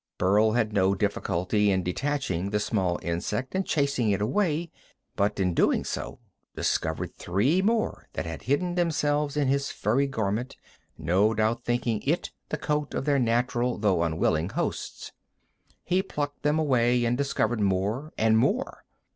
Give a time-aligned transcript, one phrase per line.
[0.17, 4.71] Burl had no difficulty in detaching the small insect and casting it away,
[5.15, 6.17] but in doing so
[6.55, 10.57] discovered three more that had hidden themselves in his furry garment,
[10.97, 15.11] no doubt thinking it the coat of their natural, though unwilling hosts.
[15.83, 18.85] He plucked them away, and discovered more, and more.